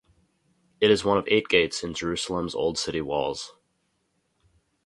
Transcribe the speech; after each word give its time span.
It 0.79 0.89
is 0.89 1.05
one 1.05 1.19
of 1.19 1.27
eight 1.27 1.47
gates 1.47 1.83
in 1.83 1.93
Jerusalem's 1.93 2.55
Old 2.55 2.79
City 2.79 3.01
walls. 3.01 3.53